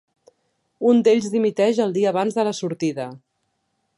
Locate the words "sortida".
2.63-3.09